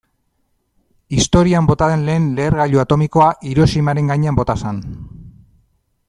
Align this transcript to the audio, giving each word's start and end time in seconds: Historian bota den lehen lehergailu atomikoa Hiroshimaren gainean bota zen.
Historian 1.17 1.67
bota 1.71 1.89
den 1.91 2.05
lehen 2.07 2.25
lehergailu 2.39 2.81
atomikoa 2.87 3.27
Hiroshimaren 3.49 4.09
gainean 4.13 4.39
bota 4.43 4.57
zen. 4.63 4.81